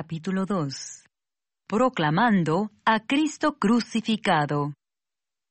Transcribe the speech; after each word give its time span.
capítulo 0.00 0.46
2. 0.46 1.04
Proclamando 1.68 2.70
a 2.86 3.00
Cristo 3.00 3.58
crucificado. 3.58 4.72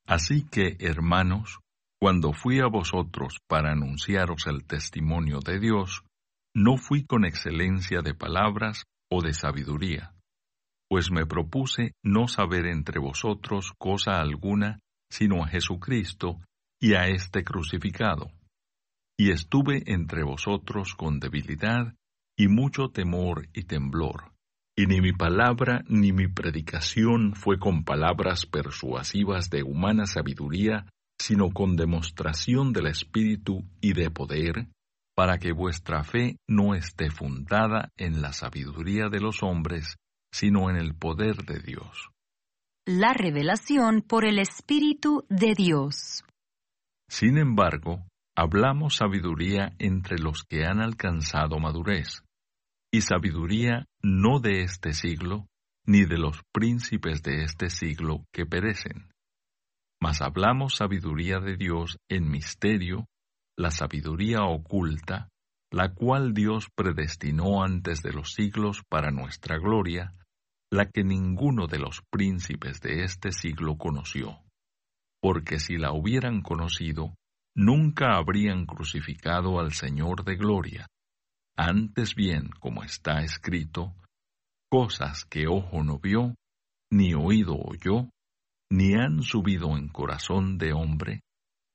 Así 0.08 0.44
que, 0.50 0.76
hermanos, 0.80 1.60
cuando 2.02 2.34
fui 2.34 2.60
a 2.60 2.66
vosotros 2.66 3.38
para 3.48 3.74
anunciaros 3.74 4.48
el 4.48 4.66
testimonio 4.66 5.38
de 5.40 5.60
Dios, 5.60 6.02
no 6.56 6.78
fui 6.78 7.06
con 7.06 7.26
excelencia 7.26 8.02
de 8.02 8.16
palabras 8.16 8.86
o 9.12 9.22
de 9.22 9.34
sabiduría, 9.34 10.16
pues 10.90 11.12
me 11.12 11.28
propuse 11.28 11.92
no 12.04 12.28
saber 12.28 12.66
entre 12.66 13.00
vosotros 13.00 13.74
cosa 13.78 14.20
alguna 14.20 14.80
sino 15.12 15.44
a 15.44 15.48
Jesucristo 15.48 16.42
y 16.82 16.96
a 16.96 17.06
este 17.06 17.44
crucificado. 17.44 18.32
Y 19.16 19.30
estuve 19.30 19.84
entre 19.86 20.24
vosotros 20.24 20.96
con 20.96 21.20
debilidad 21.20 21.94
y 22.36 22.48
mucho 22.48 22.90
temor 22.90 23.48
y 23.54 23.66
temblor. 23.66 24.39
Y 24.80 24.88
ni 24.88 25.02
mi 25.02 25.12
palabra 25.12 25.84
ni 25.90 26.14
mi 26.14 26.30
predicación 26.30 27.34
fue 27.36 27.60
con 27.60 27.84
palabras 27.84 28.46
persuasivas 28.46 29.50
de 29.50 29.62
humana 29.62 30.06
sabiduría, 30.06 30.86
sino 31.20 31.52
con 31.52 31.76
demostración 31.76 32.72
del 32.72 32.88
Espíritu 32.88 33.66
y 33.82 33.92
de 33.92 34.10
poder, 34.10 34.70
para 35.18 35.38
que 35.38 35.52
vuestra 35.52 36.06
fe 36.06 36.38
no 36.48 36.76
esté 36.76 37.10
fundada 37.10 37.92
en 37.98 38.22
la 38.22 38.32
sabiduría 38.32 39.10
de 39.10 39.20
los 39.20 39.44
hombres, 39.44 39.98
sino 40.32 40.70
en 40.70 40.78
el 40.78 40.96
poder 40.96 41.44
de 41.44 41.60
Dios. 41.60 42.12
La 42.86 43.12
revelación 43.12 44.02
por 44.02 44.24
el 44.24 44.40
Espíritu 44.40 45.26
de 45.28 45.56
Dios. 45.56 46.24
Sin 47.10 47.38
embargo, 47.38 48.06
hablamos 48.34 48.96
sabiduría 48.96 49.74
entre 49.78 50.20
los 50.20 50.46
que 50.46 50.64
han 50.64 50.80
alcanzado 50.80 51.60
madurez, 51.60 52.24
y 52.92 53.02
sabiduría 53.02 53.86
no 54.02 54.40
de 54.40 54.64
este 54.64 54.94
siglo, 54.94 55.48
ni 55.86 56.06
de 56.06 56.18
los 56.18 56.42
príncipes 56.52 57.22
de 57.24 57.44
este 57.44 57.70
siglo 57.70 58.26
que 58.32 58.46
perecen. 58.46 59.12
Mas 60.02 60.22
hablamos 60.22 60.76
sabiduría 60.76 61.40
de 61.40 61.58
Dios 61.58 61.98
en 62.10 62.30
misterio, 62.30 63.08
la 63.58 63.72
sabiduría 63.72 64.44
oculta, 64.44 65.30
la 65.72 65.94
cual 65.94 66.34
Dios 66.34 66.70
predestinó 66.76 67.64
antes 67.64 68.02
de 68.02 68.14
los 68.14 68.34
siglos 68.34 68.82
para 68.90 69.12
nuestra 69.12 69.58
gloria, 69.58 70.16
la 70.72 70.90
que 70.90 71.04
ninguno 71.04 71.68
de 71.68 71.80
los 71.80 72.02
príncipes 72.10 72.80
de 72.82 73.04
este 73.04 73.32
siglo 73.32 73.78
conoció. 73.78 74.40
Porque 75.22 75.60
si 75.60 75.78
la 75.78 75.92
hubieran 75.92 76.42
conocido, 76.42 77.14
nunca 77.56 78.16
habrían 78.16 78.66
crucificado 78.66 79.60
al 79.60 79.74
Señor 79.74 80.24
de 80.24 80.36
gloria. 80.38 80.88
Antes 81.62 82.16
bien, 82.16 82.52
como 82.62 82.86
está 82.86 83.22
escrito, 83.22 83.94
cosas 84.72 85.26
que 85.26 85.48
ojo 85.48 85.84
no 85.84 86.00
vio, 86.00 86.36
ni 86.90 87.14
oído 87.14 87.58
oyó, 87.58 88.08
ni 88.72 88.94
han 88.94 89.24
subido 89.24 89.76
en 89.76 89.90
corazón 89.90 90.58
de 90.58 90.72
hombre, 90.72 91.20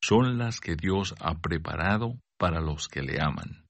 son 0.02 0.38
las 0.38 0.58
que 0.58 0.74
Dios 0.74 1.14
ha 1.20 1.34
preparado 1.34 2.18
para 2.38 2.62
los 2.62 2.88
que 2.88 3.02
le 3.02 3.20
aman. 3.20 3.66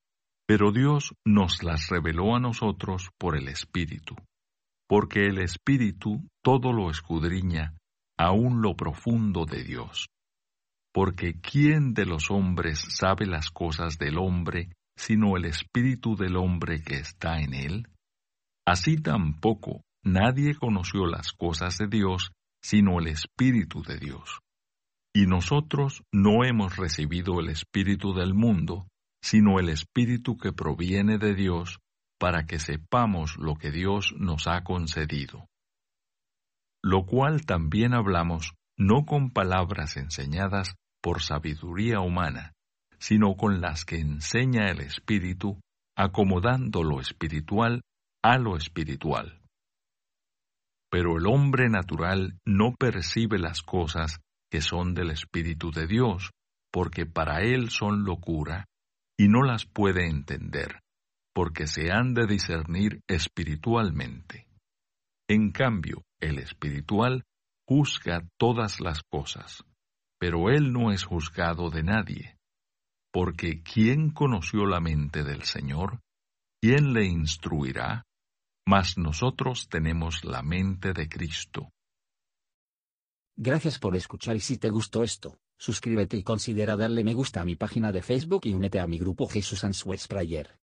Pero 0.46 0.70
Dios 0.70 1.14
nos 1.26 1.64
las 1.64 1.88
reveló 1.88 2.36
a 2.36 2.38
nosotros 2.38 3.10
por 3.18 3.36
el 3.36 3.48
Espíritu, 3.48 4.14
porque 4.88 5.26
el 5.26 5.38
Espíritu 5.38 6.28
todo 6.44 6.72
lo 6.72 6.90
escudriña, 6.90 7.74
aun 8.16 8.62
lo 8.62 8.76
profundo 8.76 9.46
de 9.46 9.64
Dios. 9.64 10.06
Porque 10.92 11.40
¿quién 11.40 11.92
de 11.92 12.06
los 12.06 12.30
hombres 12.30 12.78
sabe 12.88 13.26
las 13.26 13.50
cosas 13.50 13.98
del 13.98 14.16
hombre 14.18 14.70
sino 14.96 15.36
el 15.36 15.44
Espíritu 15.44 16.16
del 16.16 16.36
hombre 16.36 16.82
que 16.82 16.96
está 16.96 17.40
en 17.40 17.54
él? 17.54 17.88
Así 18.66 18.96
tampoco 18.96 19.82
nadie 20.02 20.54
conoció 20.54 21.06
las 21.06 21.32
cosas 21.32 21.78
de 21.78 21.88
Dios 21.88 22.32
sino 22.64 22.98
el 22.98 23.08
Espíritu 23.08 23.82
de 23.82 23.98
Dios. 23.98 24.40
Y 25.14 25.26
nosotros 25.26 26.02
no 26.10 26.44
hemos 26.44 26.76
recibido 26.76 27.38
el 27.38 27.50
Espíritu 27.50 28.14
del 28.14 28.32
mundo, 28.32 28.88
sino 29.22 29.60
el 29.60 29.68
Espíritu 29.68 30.38
que 30.38 30.52
proviene 30.52 31.18
de 31.18 31.34
Dios, 31.34 31.78
para 32.18 32.46
que 32.46 32.58
sepamos 32.58 33.36
lo 33.36 33.56
que 33.56 33.70
Dios 33.70 34.14
nos 34.16 34.46
ha 34.46 34.64
concedido. 34.64 35.46
Lo 36.82 37.04
cual 37.04 37.44
también 37.44 37.92
hablamos 37.92 38.54
no 38.78 39.04
con 39.04 39.30
palabras 39.30 39.98
enseñadas 39.98 40.74
por 41.02 41.20
sabiduría 41.20 42.00
humana, 42.00 42.52
sino 43.04 43.36
con 43.36 43.60
las 43.60 43.84
que 43.84 43.98
enseña 43.98 44.70
el 44.70 44.80
Espíritu, 44.80 45.60
acomodando 45.94 46.82
lo 46.82 47.02
espiritual 47.02 47.82
a 48.22 48.38
lo 48.38 48.56
espiritual. 48.56 49.42
Pero 50.90 51.18
el 51.18 51.26
hombre 51.26 51.68
natural 51.68 52.38
no 52.46 52.72
percibe 52.72 53.38
las 53.38 53.60
cosas 53.60 54.20
que 54.50 54.62
son 54.62 54.94
del 54.94 55.10
Espíritu 55.10 55.70
de 55.70 55.86
Dios, 55.86 56.30
porque 56.72 57.04
para 57.04 57.42
él 57.42 57.68
son 57.68 58.04
locura, 58.04 58.64
y 59.18 59.28
no 59.28 59.42
las 59.42 59.66
puede 59.66 60.08
entender, 60.08 60.80
porque 61.34 61.66
se 61.66 61.92
han 61.92 62.14
de 62.14 62.26
discernir 62.26 63.02
espiritualmente. 63.06 64.46
En 65.28 65.52
cambio, 65.52 66.04
el 66.20 66.38
espiritual 66.38 67.24
juzga 67.68 68.26
todas 68.38 68.80
las 68.80 69.02
cosas, 69.02 69.62
pero 70.18 70.48
él 70.48 70.72
no 70.72 70.90
es 70.90 71.04
juzgado 71.04 71.68
de 71.68 71.82
nadie, 71.82 72.33
porque 73.14 73.62
¿quién 73.62 74.10
conoció 74.10 74.66
la 74.66 74.80
mente 74.80 75.22
del 75.22 75.44
Señor? 75.44 76.00
¿Quién 76.60 76.92
le 76.94 77.04
instruirá? 77.04 78.02
Mas 78.66 78.98
nosotros 78.98 79.68
tenemos 79.68 80.24
la 80.24 80.42
mente 80.42 80.92
de 80.92 81.08
Cristo. 81.08 81.70
Gracias 83.36 83.78
por 83.78 83.94
escuchar 83.94 84.34
y 84.34 84.40
si 84.40 84.58
te 84.58 84.68
gustó 84.68 85.04
esto, 85.04 85.38
suscríbete 85.56 86.16
y 86.16 86.24
considera 86.24 86.76
darle 86.76 87.04
me 87.04 87.14
gusta 87.14 87.40
a 87.40 87.44
mi 87.44 87.54
página 87.54 87.92
de 87.92 88.02
Facebook 88.02 88.46
y 88.46 88.52
únete 88.52 88.80
a 88.80 88.88
mi 88.88 88.98
grupo 88.98 89.28
Jesús 89.28 89.62
Answers 89.62 90.08
Prayer. 90.08 90.58